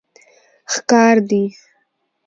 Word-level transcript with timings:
ښکار 0.73 1.15
دي 1.29 1.43